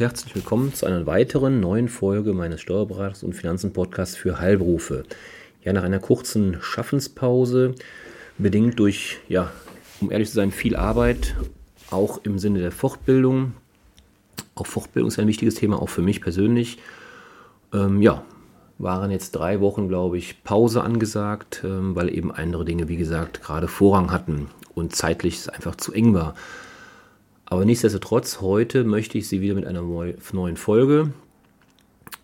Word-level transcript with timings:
Herzlich 0.00 0.34
willkommen 0.34 0.72
zu 0.72 0.86
einer 0.86 1.04
weiteren 1.04 1.60
neuen 1.60 1.90
Folge 1.90 2.32
meines 2.32 2.62
Steuerberaters 2.62 3.22
und 3.22 3.34
Finanzen-Podcasts 3.34 4.16
für 4.16 4.40
Heilberufe. 4.40 5.04
Ja, 5.62 5.74
nach 5.74 5.82
einer 5.82 5.98
kurzen 5.98 6.56
Schaffenspause, 6.62 7.74
bedingt 8.38 8.78
durch, 8.78 9.18
ja, 9.28 9.52
um 10.00 10.10
ehrlich 10.10 10.30
zu 10.30 10.36
sein, 10.36 10.52
viel 10.52 10.74
Arbeit, 10.74 11.36
auch 11.90 12.24
im 12.24 12.38
Sinne 12.38 12.60
der 12.60 12.72
Fortbildung. 12.72 13.52
Auch 14.54 14.66
Fortbildung 14.66 15.08
ist 15.08 15.18
ein 15.18 15.28
wichtiges 15.28 15.56
Thema, 15.56 15.82
auch 15.82 15.90
für 15.90 16.00
mich 16.00 16.22
persönlich. 16.22 16.78
Ähm, 17.74 18.00
ja, 18.00 18.24
waren 18.78 19.10
jetzt 19.10 19.32
drei 19.32 19.60
Wochen, 19.60 19.86
glaube 19.88 20.16
ich, 20.16 20.42
Pause 20.44 20.82
angesagt, 20.82 21.60
ähm, 21.62 21.94
weil 21.94 22.08
eben 22.08 22.32
andere 22.32 22.64
Dinge, 22.64 22.88
wie 22.88 22.96
gesagt, 22.96 23.42
gerade 23.42 23.68
Vorrang 23.68 24.10
hatten 24.12 24.46
und 24.74 24.96
zeitlich 24.96 25.34
es 25.34 25.50
einfach 25.50 25.76
zu 25.76 25.92
eng 25.92 26.14
war. 26.14 26.34
Aber 27.50 27.64
nichtsdestotrotz, 27.64 28.40
heute 28.40 28.84
möchte 28.84 29.18
ich 29.18 29.26
Sie 29.26 29.40
wieder 29.40 29.56
mit 29.56 29.66
einer 29.66 29.82
neuen 29.82 30.56
Folge 30.56 31.12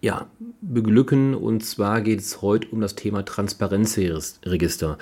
ja, 0.01 0.27
beglücken. 0.61 1.35
Und 1.35 1.65
zwar 1.65 2.01
geht 2.01 2.21
es 2.21 2.43
heute 2.43 2.69
um 2.69 2.81
das 2.81 2.95
Thema 2.95 3.25
Transparenzregister. 3.25 4.99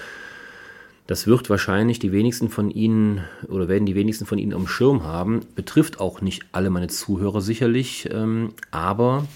Das 1.07 1.27
wird 1.27 1.51
wahrscheinlich 1.51 1.99
die 1.99 2.13
wenigsten 2.13 2.49
von 2.49 2.71
Ihnen 2.71 3.23
oder 3.49 3.69
werden 3.69 3.85
die 3.85 3.95
wenigsten 3.95 4.25
von 4.25 4.39
Ihnen 4.39 4.55
am 4.55 4.67
Schirm 4.67 5.05
haben. 5.05 5.43
Betrifft 5.55 6.01
auch 6.01 6.23
nicht 6.23 6.47
alle 6.53 6.71
meine 6.71 6.89
Zuhörer 6.89 7.43
sicherlich, 7.43 8.09
ähm, 8.11 8.55
aber 8.71 9.29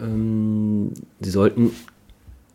ähm, 0.00 0.92
Sie 1.20 1.30
sollten 1.30 1.70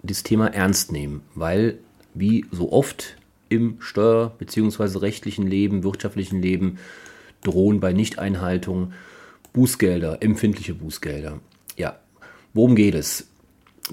das 0.03 0.23
Thema 0.23 0.47
ernst 0.47 0.91
nehmen, 0.91 1.21
weil 1.35 1.77
wie 2.13 2.45
so 2.51 2.73
oft 2.73 3.15
im 3.47 3.77
steuer- 3.79 4.33
bzw. 4.37 4.97
rechtlichen 4.97 5.47
Leben, 5.47 5.85
wirtschaftlichen 5.85 6.41
Leben 6.41 6.79
drohen 7.45 7.79
bei 7.79 7.93
Nichteinhaltung 7.93 8.93
Bußgelder, 9.53 10.21
empfindliche 10.21 10.73
Bußgelder. 10.73 11.39
Ja, 11.77 11.97
worum 12.53 12.75
geht 12.75 12.95
es? 12.95 13.27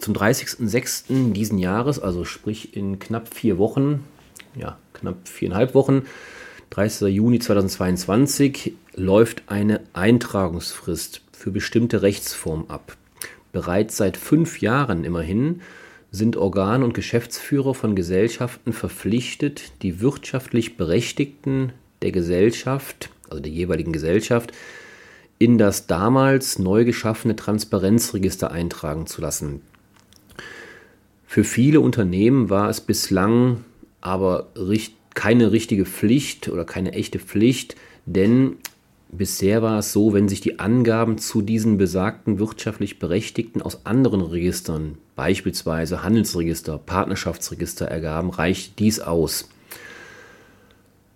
Zum 0.01 0.15
30.06. 0.15 1.33
diesen 1.33 1.59
Jahres, 1.59 2.01
also 2.01 2.25
sprich 2.25 2.77
in 2.77 2.99
knapp 2.99 3.33
vier 3.33 3.59
Wochen, 3.59 4.05
ja, 4.57 4.79
knapp 4.95 5.29
viereinhalb 5.29 5.75
Wochen, 5.75 6.03
30. 6.71 7.15
Juni 7.15 7.39
2022, 7.39 8.75
läuft 8.95 9.45
eine 9.47 9.83
Eintragungsfrist 9.93 11.21
für 11.33 11.51
bestimmte 11.51 12.03
Rechtsformen 12.03 12.71
ab. 12.71 12.97
Bereits 13.53 13.99
seit 13.99 14.17
fünf 14.17 14.61
Jahren 14.63 15.05
immerhin 15.05 15.61
sind 16.11 16.37
Organ- 16.37 16.83
und 16.83 16.95
Geschäftsführer 16.95 17.75
von 17.75 17.95
Gesellschaften 17.95 18.73
verpflichtet, 18.73 19.73
die 19.83 20.01
wirtschaftlich 20.01 20.77
Berechtigten 20.77 21.73
der 22.03 22.13
Gesellschaft 22.13 23.11
also 23.33 23.43
der 23.43 23.53
jeweiligen 23.53 23.93
Gesellschaft, 23.93 24.53
in 25.39 25.59
das 25.59 25.89
damals 25.89 26.59
neu 26.59 26.85
geschaffene 26.85 27.35
Transparenzregister 27.35 28.53
eintragen 28.53 29.07
zu 29.07 29.21
lassen. 29.21 29.63
Für 31.27 31.45
viele 31.45 31.81
Unternehmen 31.81 32.51
war 32.51 32.69
es 32.69 32.81
bislang 32.81 33.65
aber 34.01 34.49
keine 35.15 35.51
richtige 35.51 35.87
Pflicht 35.87 36.49
oder 36.49 36.65
keine 36.65 36.93
echte 36.93 37.19
Pflicht, 37.19 37.75
denn 38.07 38.57
bisher 39.11 39.63
war 39.63 39.79
es 39.79 39.93
so, 39.93 40.13
wenn 40.13 40.29
sich 40.29 40.41
die 40.41 40.59
Angaben 40.59 41.19
zu 41.19 41.41
diesen 41.41 41.79
besagten 41.79 42.39
wirtschaftlich 42.39 42.99
Berechtigten 42.99 43.63
aus 43.63 43.87
anderen 43.87 44.21
Registern, 44.21 44.99
beispielsweise 45.17 46.03
Handelsregister, 46.03 46.79
Partnerschaftsregister 46.79 47.87
ergaben, 47.87 48.31
reicht 48.31 48.79
dies 48.79 49.01
aus. 49.01 49.49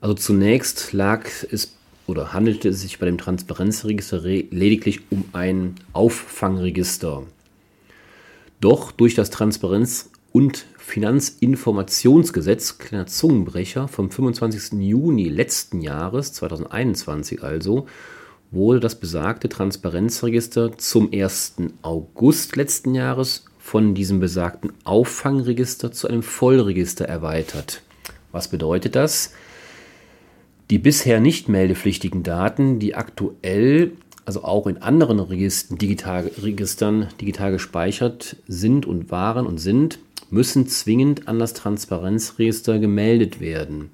Also 0.01 0.15
zunächst 0.15 0.93
lag 0.93 1.27
es 1.51 1.76
oder 2.07 2.33
handelte 2.33 2.69
es 2.69 2.81
sich 2.81 2.99
bei 2.99 3.07
dem 3.07 3.19
Transparenzregister 3.19 4.21
lediglich 4.21 5.01
um 5.11 5.25
ein 5.33 5.75
Auffangregister. 5.93 7.25
Doch 8.61 8.93
durch 8.93 9.15
das 9.15 9.31
Transparenz- 9.31 10.11
und 10.33 10.67
Finanzinformationsgesetz, 10.79 12.79
kleiner 12.79 13.07
Zungenbrecher, 13.07 13.89
vom 13.89 14.11
25. 14.11 14.81
Juni 14.81 15.29
letzten 15.29 15.81
Jahres, 15.81 16.33
2021 16.35 17.43
also, 17.43 17.87
wurde 18.51 18.81
das 18.81 19.01
besagte 19.01 19.49
Transparenzregister 19.49 20.79
zum 20.79 21.11
1. 21.13 21.57
August 21.83 22.57
letzten 22.57 22.95
Jahres 22.95 23.47
von 23.59 23.95
diesem 23.95 24.21
besagten 24.21 24.73
Auffangregister 24.85 25.91
zu 25.91 26.07
einem 26.07 26.23
Vollregister 26.23 27.07
erweitert. 27.07 27.83
Was 28.31 28.49
bedeutet 28.49 28.95
das? 28.95 29.33
Die 30.71 30.79
bisher 30.79 31.21
nicht 31.21 31.49
meldepflichtigen 31.49 32.23
Daten, 32.25 32.81
die 32.81 32.97
aktuell, 32.97 33.93
also 34.25 34.43
auch 34.43 34.67
in 34.67 34.79
anderen 34.79 35.21
Registern 35.21 35.79
digital, 35.79 36.31
Registern 36.43 37.09
digital 37.21 37.53
gespeichert 37.53 38.37
sind 38.49 38.85
und 38.85 39.11
waren 39.13 39.47
und 39.47 39.59
sind, 39.59 40.01
müssen 40.29 40.67
zwingend 40.67 41.29
an 41.29 41.39
das 41.39 41.55
Transparenzregister 41.55 42.81
gemeldet 42.81 43.41
werden. 43.41 43.91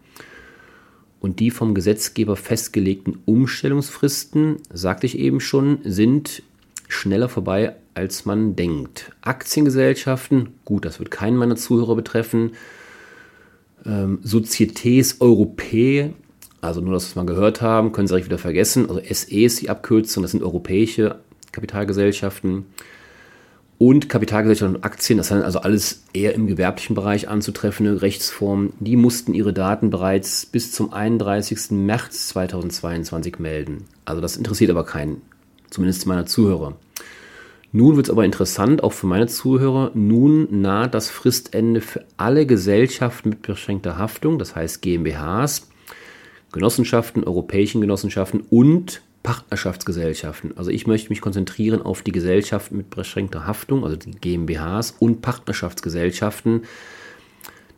Und 1.21 1.41
die 1.41 1.50
vom 1.50 1.75
Gesetzgeber 1.75 2.37
festgelegten 2.37 3.19
Umstellungsfristen, 3.27 4.56
sagte 4.72 5.06
ich 5.06 5.19
eben 5.19 5.41
schon, 5.41 5.78
sind 5.84 6.43
schneller 6.88 7.28
vorbei, 7.28 7.77
als 7.94 8.25
man 8.25 8.56
denkt. 8.56 9.12
Aktiengesellschaften, 9.21 10.49
gut, 10.65 10.87
das 10.87 10.99
wird 10.99 11.11
keinen 11.11 11.37
meiner 11.37 11.56
Zuhörer 11.56 11.94
betreffen. 11.94 12.53
Ähm, 13.84 14.21
Societés 14.25 15.21
Européennes 15.21 16.15
also 16.62 16.81
nur, 16.81 16.95
dass 16.95 17.05
wir 17.05 17.09
es 17.09 17.17
mal 17.17 17.27
gehört 17.27 17.61
haben, 17.61 17.93
können 17.93 18.06
Sie 18.06 18.12
direkt 18.12 18.28
wieder 18.28 18.39
vergessen. 18.39 18.89
Also 18.89 19.03
SE 19.03 19.41
ist 19.41 19.61
die 19.61 19.69
Abkürzung, 19.69 20.23
das 20.23 20.31
sind 20.31 20.43
europäische 20.43 21.17
Kapitalgesellschaften. 21.50 22.67
Und 23.78 24.09
Kapitalgesellschaften 24.09 24.77
und 24.77 24.84
Aktien, 24.84 25.17
das 25.17 25.28
sind 25.28 25.43
also 25.43 25.59
alles 25.59 26.05
eher 26.12 26.34
im 26.34 26.47
gewerblichen 26.47 26.95
Bereich 26.95 27.28
anzutreffende 27.28 28.00
Rechtsformen, 28.00 28.75
die 28.78 28.95
mussten 28.95 29.34
ihre 29.34 29.53
Daten 29.53 29.91
bereits 29.91 30.47
bis 30.47 30.71
zum 30.71 30.93
31. 30.93 31.73
März 31.73 32.28
2022 32.28 33.41
melden. 33.41 33.87
Also 34.05 34.23
das 34.23 34.37
interessiert 34.37 34.71
aber 34.71 34.84
keinen, 34.84 35.21
zumindest 35.69 36.06
meiner 36.06 36.27
Zuhörer. 36.27 36.77
Nun 37.73 37.97
wird 37.97 38.06
es 38.06 38.11
aber 38.12 38.25
interessant, 38.25 38.84
auch 38.84 38.93
für 38.93 39.09
meine 39.09 39.27
Zuhörer. 39.27 39.91
Nun 39.94 40.61
naht 40.61 40.94
das 40.94 41.11
Fristende 41.11 41.81
für 41.81 42.05
alle 42.17 42.47
Gesellschaften 42.47 43.31
mit 43.31 43.43
beschränkter 43.43 43.99
Haftung, 43.99 44.39
das 44.39 44.55
heißt 44.55 44.81
GmbHs, 44.81 45.72
Genossenschaften, 46.52 47.24
europäischen 47.24 47.80
Genossenschaften 47.80 48.42
und 48.50 49.02
Partnerschaftsgesellschaften. 49.22 50.56
Also 50.56 50.70
ich 50.70 50.86
möchte 50.86 51.10
mich 51.10 51.20
konzentrieren 51.20 51.82
auf 51.82 52.02
die 52.02 52.12
Gesellschaften 52.12 52.76
mit 52.76 52.90
beschränkter 52.90 53.46
Haftung, 53.46 53.84
also 53.84 53.96
die 53.96 54.10
GmbHs 54.10 54.96
und 54.98 55.22
Partnerschaftsgesellschaften, 55.22 56.62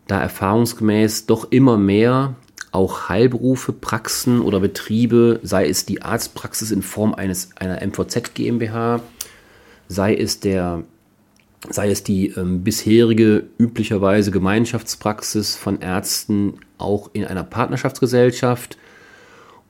da 0.06 0.20
erfahrungsgemäß 0.20 1.26
doch 1.26 1.50
immer 1.50 1.76
mehr 1.78 2.34
auch 2.72 3.08
Heilberufe, 3.08 3.72
Praxen 3.72 4.40
oder 4.40 4.58
Betriebe, 4.58 5.38
sei 5.42 5.68
es 5.68 5.86
die 5.86 6.02
Arztpraxis 6.02 6.72
in 6.72 6.82
Form 6.82 7.14
eines, 7.14 7.50
einer 7.56 7.86
MVZ 7.86 8.34
GmbH, 8.34 9.00
sei 9.86 10.16
es 10.16 10.40
der 10.40 10.82
sei 11.70 11.90
es 11.90 12.02
die 12.02 12.28
ähm, 12.28 12.62
bisherige 12.62 13.44
üblicherweise 13.58 14.30
Gemeinschaftspraxis 14.30 15.56
von 15.56 15.80
Ärzten 15.80 16.54
auch 16.78 17.10
in 17.12 17.24
einer 17.24 17.44
Partnerschaftsgesellschaft 17.44 18.76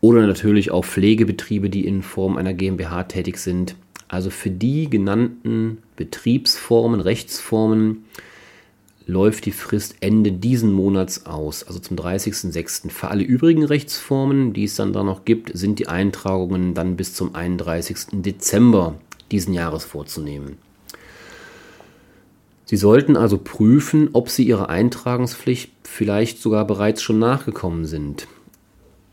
oder 0.00 0.26
natürlich 0.26 0.70
auch 0.70 0.84
Pflegebetriebe, 0.84 1.70
die 1.70 1.86
in 1.86 2.02
Form 2.02 2.36
einer 2.36 2.52
GmbH 2.52 3.04
tätig 3.04 3.38
sind. 3.38 3.76
Also 4.08 4.30
für 4.30 4.50
die 4.50 4.90
genannten 4.90 5.78
Betriebsformen, 5.96 7.00
Rechtsformen 7.00 8.04
läuft 9.06 9.46
die 9.46 9.52
Frist 9.52 9.96
Ende 10.00 10.32
diesen 10.32 10.72
Monats 10.72 11.26
aus, 11.26 11.62
also 11.64 11.78
zum 11.78 11.96
30.06. 11.96 12.90
Für 12.90 13.08
alle 13.08 13.22
übrigen 13.22 13.64
Rechtsformen, 13.64 14.52
die 14.52 14.64
es 14.64 14.76
dann 14.76 14.92
da 14.92 15.02
noch 15.02 15.24
gibt, 15.24 15.56
sind 15.56 15.78
die 15.78 15.88
Eintragungen 15.88 16.74
dann 16.74 16.96
bis 16.96 17.14
zum 17.14 17.34
31. 17.34 18.22
Dezember 18.22 18.96
diesen 19.30 19.52
Jahres 19.52 19.84
vorzunehmen. 19.84 20.58
Sie 22.64 22.76
sollten 22.76 23.16
also 23.16 23.38
prüfen, 23.38 24.10
ob 24.12 24.30
Sie 24.30 24.44
Ihrer 24.44 24.68
Eintragungspflicht 24.68 25.72
vielleicht 25.84 26.40
sogar 26.40 26.66
bereits 26.66 27.02
schon 27.02 27.18
nachgekommen 27.18 27.84
sind. 27.84 28.26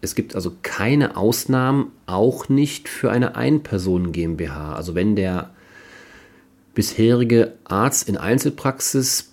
Es 0.02 0.16
gibt 0.16 0.36
also 0.36 0.54
keine 0.64 1.16
Ausnahmen, 1.18 1.92
auch 2.08 2.50
nicht 2.50 2.90
für 2.90 3.12
eine 3.12 3.36
Einpersonen 3.36 4.12
GmbH. 4.12 4.74
Also 4.74 4.96
wenn 4.96 5.16
der 5.16 5.52
bisherige 6.74 7.54
Arzt 7.66 8.08
in 8.08 8.18
Einzelpraxis 8.18 9.32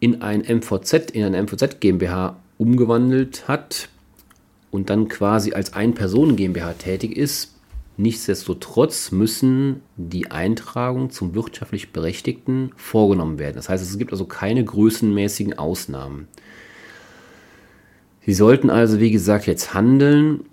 in 0.00 0.22
ein 0.22 0.40
MVZ, 0.40 1.12
in 1.12 1.24
eine 1.24 1.40
MVZ 1.42 1.80
GmbH 1.80 2.36
umgewandelt 2.58 3.46
hat 3.46 3.88
und 4.72 4.90
dann 4.90 5.08
quasi 5.08 5.52
als 5.52 5.74
Ein-Personen 5.74 6.34
GmbH 6.34 6.72
tätig 6.72 7.16
ist, 7.16 7.52
Nichtsdestotrotz 7.96 9.12
müssen 9.12 9.82
die 9.96 10.30
Eintragungen 10.30 11.10
zum 11.10 11.34
wirtschaftlich 11.34 11.92
Berechtigten 11.92 12.70
vorgenommen 12.76 13.38
werden. 13.38 13.56
Das 13.56 13.68
heißt, 13.68 13.84
es 13.84 13.98
gibt 13.98 14.12
also 14.12 14.24
keine 14.24 14.64
größenmäßigen 14.64 15.58
Ausnahmen. 15.58 16.26
Sie 18.24 18.34
sollten 18.34 18.70
also, 18.70 18.98
wie 19.00 19.10
gesagt, 19.10 19.46
jetzt 19.46 19.74
handeln. 19.74 20.44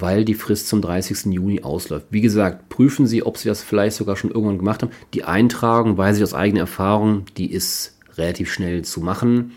weil 0.00 0.24
die 0.24 0.34
Frist 0.34 0.68
zum 0.68 0.80
30. 0.80 1.32
Juni 1.32 1.62
ausläuft. 1.62 2.06
Wie 2.10 2.20
gesagt, 2.20 2.68
prüfen 2.68 3.06
Sie, 3.06 3.24
ob 3.24 3.36
Sie 3.36 3.48
das 3.48 3.62
vielleicht 3.62 3.96
sogar 3.96 4.14
schon 4.16 4.30
irgendwann 4.30 4.58
gemacht 4.58 4.82
haben. 4.82 4.92
Die 5.12 5.24
Eintragung, 5.24 5.96
weiß 5.98 6.18
ich 6.18 6.22
aus 6.22 6.34
eigener 6.34 6.60
Erfahrung, 6.60 7.24
die 7.36 7.50
ist 7.50 7.98
relativ 8.16 8.52
schnell 8.52 8.84
zu 8.84 9.00
machen. 9.00 9.52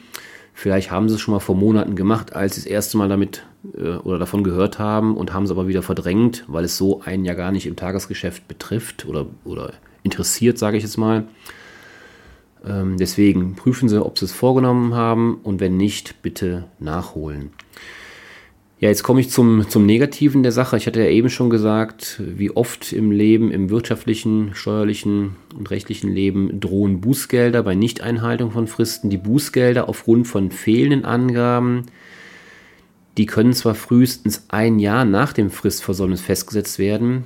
Vielleicht 0.54 0.92
haben 0.92 1.10
Sie 1.10 1.16
es 1.16 1.22
schon 1.22 1.34
mal 1.34 1.40
vor 1.40 1.56
Monaten 1.56 1.96
gemacht, 1.96 2.34
als 2.34 2.56
Sie 2.56 2.62
das 2.62 2.70
erste 2.70 2.98
Mal 2.98 3.10
damit 3.10 3.46
äh, 3.76 3.96
oder 3.98 4.20
davon 4.20 4.44
gehört 4.44 4.80
haben 4.80 5.16
und 5.16 5.34
haben 5.34 5.46
es 5.46 5.52
aber 5.52 5.68
wieder 5.68 5.82
verdrängt, 5.82 6.44
weil 6.48 6.66
es 6.66 6.78
so 6.78 7.02
einen 7.02 7.26
ja 7.26 7.34
gar 7.34 7.52
nicht 7.52 7.66
im 7.66 7.76
Tagesgeschäft 7.76 8.48
betrifft 8.48 9.06
oder, 9.06 9.26
oder 9.44 9.74
interessiert, 10.04 10.58
sage 10.58 10.78
ich 10.78 10.84
jetzt 10.84 10.98
mal. 10.98 11.26
Ähm, 12.66 12.98
deswegen 12.98 13.56
prüfen 13.56 13.90
Sie, 13.90 14.04
ob 14.04 14.20
Sie 14.20 14.26
es 14.26 14.32
vorgenommen 14.32 14.94
haben 14.94 15.40
und 15.44 15.60
wenn 15.60 15.78
nicht, 15.78 16.22
bitte 16.22 16.66
nachholen. 16.80 17.52
Ja, 18.82 18.90
jetzt 18.90 19.04
komme 19.04 19.22
ich 19.22 19.30
zum, 19.30 19.70
zum 19.70 19.86
Negativen 19.86 20.42
der 20.42 20.52
Sache. 20.52 20.76
Ich 20.76 20.88
hatte 20.88 21.02
ja 21.02 21.08
eben 21.08 21.30
schon 21.30 21.52
gesagt, 21.52 22.20
wie 22.20 22.50
oft 22.50 22.92
im 22.94 23.12
Leben, 23.12 23.52
im 23.52 23.70
wirtschaftlichen, 23.70 24.56
steuerlichen 24.56 25.36
und 25.56 25.70
rechtlichen 25.70 26.12
Leben 26.12 26.60
drohen 26.60 27.00
Bußgelder 27.00 27.62
bei 27.62 27.76
Nichteinhaltung 27.76 28.50
von 28.50 28.66
Fristen. 28.66 29.12
Die 29.12 29.20
Bußgelder 29.20 29.88
aufgrund 29.88 30.28
von 30.28 30.50
fehlenden 30.50 31.06
Angaben, 31.06 31.86
die 33.20 33.28
können 33.28 33.54
zwar 33.54 33.76
frühestens 33.76 34.46
ein 34.48 34.80
Jahr 34.80 35.06
nach 35.06 35.32
dem 35.32 35.52
Fristversäumnis 35.52 36.22
festgesetzt 36.22 36.80
werden, 36.80 37.26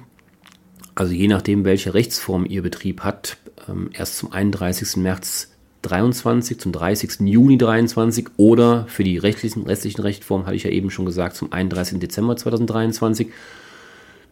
also 0.93 1.13
je 1.13 1.29
nachdem, 1.29 1.63
welche 1.63 1.93
Rechtsform 1.93 2.45
Ihr 2.45 2.63
Betrieb 2.63 2.99
hat, 2.99 3.37
ähm, 3.69 3.91
erst 3.93 4.17
zum 4.17 4.33
31. 4.33 4.97
März 4.97 5.54
23 5.85 6.59
zum 6.59 6.71
30. 6.71 7.21
Juni 7.21 7.57
23 7.57 8.27
oder 8.37 8.85
für 8.87 9.03
die 9.03 9.17
rechtlichen, 9.17 9.63
restlichen 9.63 10.01
Rechtsformen, 10.01 10.45
hatte 10.45 10.55
ich 10.55 10.63
ja 10.63 10.71
eben 10.71 10.89
schon 10.89 11.05
gesagt, 11.05 11.35
zum 11.35 11.51
31. 11.51 11.99
Dezember 11.99 12.35
2023. 12.35 13.27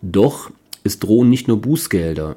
Doch 0.01 0.51
es 0.83 1.00
drohen 1.00 1.29
nicht 1.29 1.47
nur 1.47 1.61
Bußgelder. 1.61 2.35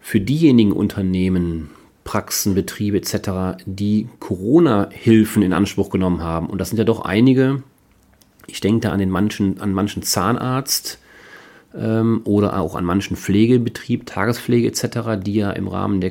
Für 0.00 0.20
diejenigen 0.20 0.72
Unternehmen, 0.72 1.70
Praxen, 2.04 2.54
Betriebe 2.54 2.98
etc., 2.98 3.62
die 3.64 4.08
Corona-Hilfen 4.20 5.42
in 5.42 5.52
Anspruch 5.52 5.90
genommen 5.90 6.22
haben, 6.22 6.46
und 6.48 6.58
das 6.58 6.68
sind 6.68 6.78
ja 6.78 6.84
doch 6.84 7.00
einige, 7.00 7.62
ich 8.46 8.60
denke 8.60 8.80
da 8.80 8.92
an 8.92 8.98
den 8.98 9.10
manchen, 9.10 9.60
an 9.60 9.72
manchen 9.72 10.02
Zahnarzt, 10.02 10.98
ähm, 11.74 12.20
oder 12.24 12.58
auch 12.60 12.74
an 12.76 12.84
manchen 12.84 13.16
Pflegebetrieb, 13.16 14.06
Tagespflege 14.06 14.68
etc., 14.68 15.20
die 15.20 15.34
ja 15.34 15.50
im 15.50 15.68
Rahmen 15.68 16.00
der 16.00 16.10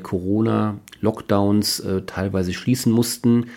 Corona-Lockdowns 1.04 1.80
äh, 1.82 2.02
teilweise 2.06 2.54
schließen 2.54 2.92
mussten. 2.92 3.48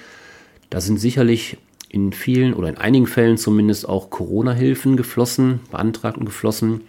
Da 0.70 0.80
sind 0.80 0.98
sicherlich 0.98 1.56
in 1.88 2.12
vielen 2.12 2.52
oder 2.54 2.68
in 2.68 2.76
einigen 2.76 3.06
Fällen 3.06 3.38
zumindest 3.38 3.88
auch 3.88 4.10
Corona-Hilfen 4.10 4.96
geflossen, 4.96 5.60
beantragt 5.70 6.18
und 6.18 6.26
geflossen. 6.26 6.82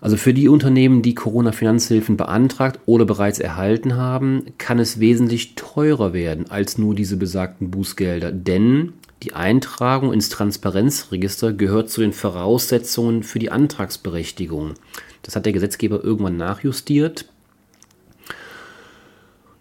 Also 0.00 0.16
für 0.16 0.32
die 0.32 0.48
Unternehmen, 0.48 1.02
die 1.02 1.14
Corona-Finanzhilfen 1.14 2.16
beantragt 2.16 2.80
oder 2.86 3.04
bereits 3.04 3.38
erhalten 3.38 3.96
haben, 3.96 4.44
kann 4.56 4.78
es 4.78 4.98
wesentlich 4.98 5.56
teurer 5.56 6.14
werden 6.14 6.50
als 6.50 6.78
nur 6.78 6.94
diese 6.94 7.18
besagten 7.18 7.70
Bußgelder. 7.70 8.32
Denn 8.32 8.94
die 9.22 9.34
Eintragung 9.34 10.14
ins 10.14 10.30
Transparenzregister 10.30 11.52
gehört 11.52 11.90
zu 11.90 12.00
den 12.00 12.14
Voraussetzungen 12.14 13.22
für 13.22 13.38
die 13.38 13.50
Antragsberechtigung. 13.50 14.72
Das 15.20 15.36
hat 15.36 15.44
der 15.44 15.52
Gesetzgeber 15.52 16.02
irgendwann 16.02 16.38
nachjustiert. 16.38 17.26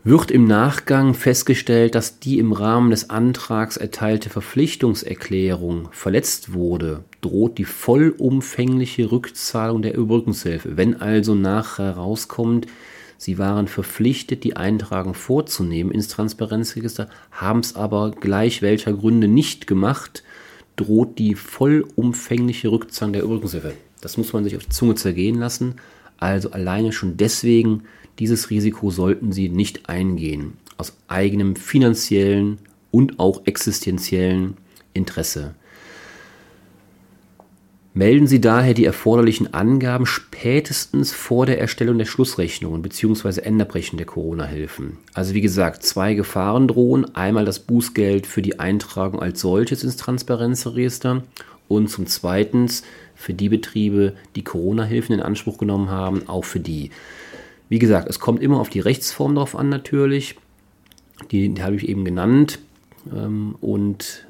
Wird 0.05 0.31
im 0.31 0.45
Nachgang 0.45 1.13
festgestellt, 1.13 1.93
dass 1.93 2.19
die 2.19 2.39
im 2.39 2.53
Rahmen 2.53 2.89
des 2.89 3.09
Antrags 3.09 3.75
erteilte 3.75 4.29
Verpflichtungserklärung 4.29 5.89
verletzt 5.91 6.53
wurde, 6.53 7.03
droht 7.19 7.57
die 7.57 7.65
vollumfängliche 7.65 9.11
Rückzahlung 9.11 9.81
der 9.81 9.97
Überbrückungshilfe. 9.97 10.77
Wenn 10.77 11.01
also 11.01 11.35
nachher 11.35 11.95
herauskommt, 11.95 12.67
Sie 13.17 13.37
waren 13.37 13.67
verpflichtet, 13.67 14.45
die 14.45 14.55
Eintragung 14.55 15.13
vorzunehmen 15.13 15.91
ins 15.91 16.07
Transparenzregister, 16.07 17.09
haben 17.31 17.59
es 17.59 17.75
aber 17.75 18.11
gleich 18.11 18.61
welcher 18.61 18.93
Gründe 18.93 19.27
nicht 19.27 19.67
gemacht, 19.67 20.23
droht 20.77 21.19
die 21.19 21.35
vollumfängliche 21.35 22.71
Rückzahlung 22.71 23.11
der 23.11 23.23
Überbrückungshilfe. 23.23 23.73
Das 23.99 24.15
muss 24.15 24.31
man 24.31 24.45
sich 24.45 24.55
auf 24.55 24.63
die 24.63 24.69
Zunge 24.69 24.95
zergehen 24.95 25.37
lassen. 25.37 25.75
Also 26.19 26.51
alleine 26.51 26.91
schon 26.91 27.17
deswegen, 27.17 27.83
dieses 28.19 28.49
Risiko 28.49 28.91
sollten 28.91 29.31
Sie 29.31 29.49
nicht 29.49 29.89
eingehen. 29.89 30.53
Aus 30.77 30.97
eigenem 31.07 31.55
finanziellen 31.55 32.59
und 32.91 33.19
auch 33.19 33.45
existenziellen 33.45 34.57
Interesse. 34.93 35.55
Melden 37.93 38.27
Sie 38.27 38.39
daher 38.39 38.73
die 38.73 38.85
erforderlichen 38.85 39.53
Angaben 39.53 40.05
spätestens 40.05 41.11
vor 41.11 41.45
der 41.45 41.59
Erstellung 41.59 41.97
der 41.97 42.05
Schlussrechnungen 42.05 42.81
bzw. 42.81 43.41
Endabrechnung 43.41 43.97
der 43.97 44.05
Corona-Hilfen. 44.05 44.97
Also 45.13 45.33
wie 45.33 45.41
gesagt, 45.41 45.83
zwei 45.83 46.13
Gefahren 46.13 46.67
drohen. 46.67 47.15
Einmal 47.15 47.45
das 47.45 47.59
Bußgeld 47.59 48.27
für 48.27 48.41
die 48.41 48.59
Eintragung 48.59 49.21
als 49.21 49.41
solches 49.41 49.83
ins 49.83 49.97
Transparenzregister 49.97 51.23
und 51.69 51.87
zum 51.87 52.07
Zweiten 52.07 52.69
für 53.15 53.33
die 53.33 53.47
Betriebe, 53.47 54.15
die 54.35 54.43
Corona-Hilfen 54.43 55.15
in 55.15 55.21
Anspruch 55.21 55.57
genommen 55.57 55.89
haben, 55.89 56.27
auch 56.27 56.43
für 56.43 56.59
die. 56.59 56.91
Wie 57.69 57.79
gesagt, 57.79 58.09
es 58.09 58.19
kommt 58.19 58.41
immer 58.41 58.59
auf 58.59 58.69
die 58.69 58.79
Rechtsform 58.81 59.35
drauf 59.35 59.55
an 59.55 59.69
natürlich. 59.69 60.35
Die, 61.31 61.49
die 61.49 61.63
habe 61.63 61.75
ich 61.75 61.87
eben 61.87 62.03
genannt. 62.03 62.59
Ähm, 63.13 63.55
und 63.61 64.25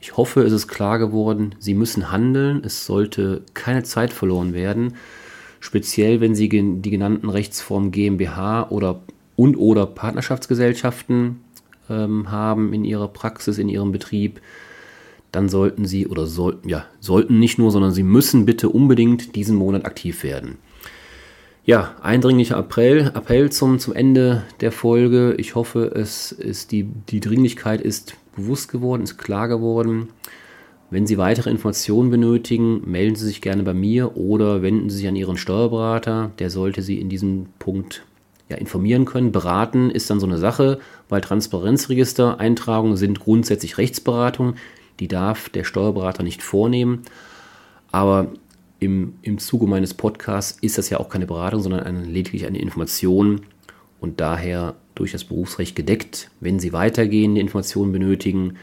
ich 0.00 0.16
hoffe, 0.16 0.42
es 0.42 0.52
ist 0.52 0.68
klar 0.68 0.98
geworden, 0.98 1.56
Sie 1.58 1.74
müssen 1.74 2.12
handeln. 2.12 2.62
Es 2.64 2.86
sollte 2.86 3.42
keine 3.54 3.82
Zeit 3.82 4.12
verloren 4.12 4.54
werden. 4.54 4.94
Speziell, 5.58 6.20
wenn 6.20 6.36
Sie 6.36 6.48
die 6.48 6.90
genannten 6.90 7.28
Rechtsformen 7.28 7.90
GmbH 7.90 8.68
oder 8.70 9.00
und 9.34 9.56
oder 9.56 9.86
Partnerschaftsgesellschaften 9.86 11.40
ähm, 11.90 12.30
haben 12.30 12.72
in 12.72 12.84
Ihrer 12.84 13.08
Praxis, 13.08 13.58
in 13.58 13.68
Ihrem 13.68 13.90
Betrieb, 13.90 14.40
dann 15.32 15.48
sollten 15.48 15.84
Sie 15.84 16.06
oder 16.06 16.26
sollten, 16.26 16.68
ja, 16.68 16.86
sollten 17.00 17.38
nicht 17.38 17.58
nur, 17.58 17.70
sondern 17.70 17.92
Sie 17.92 18.02
müssen 18.02 18.46
bitte 18.46 18.68
unbedingt 18.68 19.34
diesen 19.36 19.56
Monat 19.56 19.84
aktiv 19.84 20.22
werden. 20.22 20.58
Ja, 21.64 21.96
eindringlicher 22.00 22.56
Appell, 22.56 23.10
Appell 23.14 23.50
zum, 23.50 23.80
zum 23.80 23.92
Ende 23.92 24.44
der 24.60 24.70
Folge. 24.70 25.34
Ich 25.38 25.56
hoffe, 25.56 25.90
es 25.94 26.30
ist 26.30 26.70
die, 26.70 26.84
die 26.84 27.18
Dringlichkeit 27.18 27.80
ist 27.80 28.14
bewusst 28.36 28.70
geworden, 28.70 29.02
ist 29.02 29.18
klar 29.18 29.48
geworden. 29.48 30.08
Wenn 30.90 31.08
Sie 31.08 31.18
weitere 31.18 31.50
Informationen 31.50 32.10
benötigen, 32.10 32.88
melden 32.88 33.16
Sie 33.16 33.26
sich 33.26 33.40
gerne 33.40 33.64
bei 33.64 33.74
mir 33.74 34.16
oder 34.16 34.62
wenden 34.62 34.88
Sie 34.88 34.98
sich 34.98 35.08
an 35.08 35.16
Ihren 35.16 35.36
Steuerberater. 35.36 36.30
Der 36.38 36.50
sollte 36.50 36.82
Sie 36.82 37.00
in 37.00 37.08
diesem 37.08 37.46
Punkt 37.58 38.04
ja, 38.48 38.56
informieren 38.56 39.04
können. 39.04 39.32
Beraten 39.32 39.90
ist 39.90 40.08
dann 40.08 40.20
so 40.20 40.26
eine 40.26 40.38
Sache, 40.38 40.78
weil 41.08 41.20
Transparenzregister-Eintragungen 41.20 42.96
sind 42.96 43.18
grundsätzlich 43.18 43.78
Rechtsberatung. 43.78 44.54
Die 45.00 45.08
darf 45.08 45.48
der 45.48 45.64
Steuerberater 45.64 46.22
nicht 46.22 46.42
vornehmen. 46.42 47.02
Aber 47.92 48.28
im, 48.78 49.14
im 49.22 49.38
Zuge 49.38 49.66
meines 49.66 49.94
Podcasts 49.94 50.58
ist 50.60 50.78
das 50.78 50.90
ja 50.90 50.98
auch 50.98 51.08
keine 51.08 51.26
Beratung, 51.26 51.62
sondern 51.62 51.80
eine, 51.80 52.04
lediglich 52.04 52.46
eine 52.46 52.58
Information 52.58 53.42
und 54.00 54.20
daher 54.20 54.74
durch 54.94 55.12
das 55.12 55.24
Berufsrecht 55.24 55.76
gedeckt. 55.76 56.30
Wenn 56.40 56.58
Sie 56.58 56.72
weitergehende 56.72 57.40
Informationen 57.40 57.92
benötigen, 57.92 58.56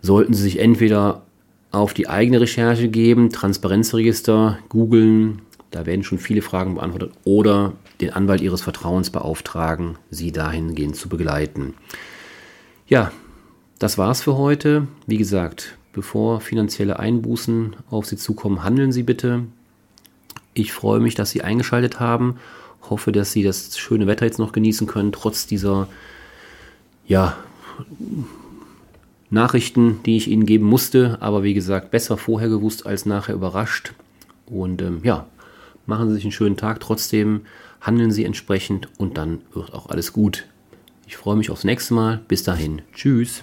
sollten 0.00 0.34
Sie 0.34 0.42
sich 0.42 0.58
entweder 0.58 1.22
auf 1.70 1.94
die 1.94 2.08
eigene 2.08 2.40
Recherche 2.40 2.88
geben, 2.88 3.30
Transparenzregister, 3.30 4.58
googeln, 4.68 5.42
da 5.70 5.86
werden 5.86 6.02
schon 6.02 6.18
viele 6.18 6.42
Fragen 6.42 6.74
beantwortet, 6.74 7.12
oder 7.24 7.74
den 8.00 8.10
Anwalt 8.10 8.40
Ihres 8.40 8.62
Vertrauens 8.62 9.10
beauftragen, 9.10 9.96
Sie 10.10 10.32
dahingehend 10.32 10.96
zu 10.96 11.08
begleiten. 11.08 11.74
Ja, 12.88 13.12
das 13.80 13.96
war's 13.98 14.22
für 14.22 14.36
heute. 14.36 14.86
Wie 15.06 15.16
gesagt, 15.16 15.78
bevor 15.92 16.40
finanzielle 16.40 17.00
Einbußen 17.00 17.74
auf 17.90 18.06
Sie 18.06 18.16
zukommen, 18.16 18.62
handeln 18.62 18.92
Sie 18.92 19.02
bitte. 19.02 19.44
Ich 20.52 20.72
freue 20.72 21.00
mich, 21.00 21.14
dass 21.14 21.30
Sie 21.30 21.42
eingeschaltet 21.42 21.98
haben. 21.98 22.36
Hoffe, 22.88 23.10
dass 23.10 23.32
Sie 23.32 23.42
das 23.42 23.78
schöne 23.78 24.06
Wetter 24.06 24.26
jetzt 24.26 24.38
noch 24.38 24.52
genießen 24.52 24.86
können, 24.86 25.12
trotz 25.12 25.46
dieser 25.46 25.88
ja, 27.06 27.38
Nachrichten, 29.30 30.00
die 30.04 30.18
ich 30.18 30.28
Ihnen 30.28 30.44
geben 30.44 30.66
musste. 30.66 31.16
Aber 31.20 31.42
wie 31.42 31.54
gesagt, 31.54 31.90
besser 31.90 32.18
vorher 32.18 32.50
gewusst 32.50 32.84
als 32.84 33.06
nachher 33.06 33.34
überrascht. 33.34 33.94
Und 34.44 34.82
ähm, 34.82 35.00
ja, 35.04 35.26
machen 35.86 36.08
Sie 36.08 36.16
sich 36.16 36.24
einen 36.24 36.32
schönen 36.32 36.58
Tag. 36.58 36.80
Trotzdem 36.80 37.42
handeln 37.80 38.10
Sie 38.10 38.26
entsprechend 38.26 38.88
und 38.98 39.16
dann 39.16 39.40
wird 39.54 39.72
auch 39.72 39.88
alles 39.88 40.12
gut. 40.12 40.44
Ich 41.06 41.16
freue 41.16 41.36
mich 41.36 41.50
aufs 41.50 41.64
nächste 41.64 41.94
Mal. 41.94 42.20
Bis 42.28 42.42
dahin. 42.42 42.82
Tschüss. 42.92 43.42